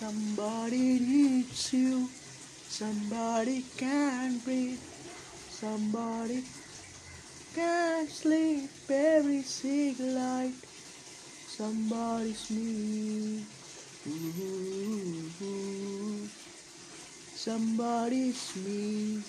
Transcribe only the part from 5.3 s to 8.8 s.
Somebody can't sleep